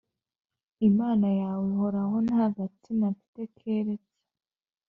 [0.89, 4.13] Imana yawe ihoraho nta gatsima mfite keretse